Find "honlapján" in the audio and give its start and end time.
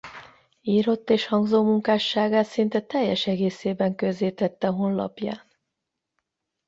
4.67-5.41